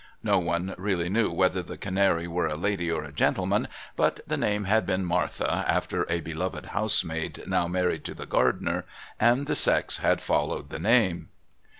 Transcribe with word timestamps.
(No 0.23 0.39
one 0.39 0.73
really 0.79 1.09
knew 1.09 1.29
whether 1.31 1.61
the 1.61 1.77
canary 1.77 2.27
were 2.27 2.47
a 2.47 2.55
lady 2.55 2.89
or 2.89 3.03
a 3.03 3.11
gentleman, 3.11 3.67
but 3.95 4.19
the 4.25 4.35
name 4.35 4.63
had 4.63 4.83
been 4.83 5.05
Martha 5.05 5.63
after 5.67 6.07
a 6.11 6.21
beloved 6.21 6.65
housemaid, 6.65 7.43
now 7.45 7.67
married 7.67 8.03
to 8.05 8.15
the 8.15 8.25
gardener, 8.25 8.85
and 9.19 9.45
the 9.45 9.55
sex 9.55 9.99
had 9.99 10.19
followed 10.19 10.71
the 10.71 10.79
name.) 10.79 11.29